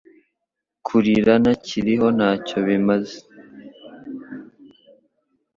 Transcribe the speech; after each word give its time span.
Kurira 0.85 1.33
Ntakiriho 1.41 2.07
ntacyo 2.17 2.57
bimaze 2.67 3.19